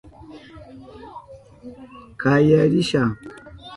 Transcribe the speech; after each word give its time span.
Kaya 2.21 2.61
risha. 2.71 3.03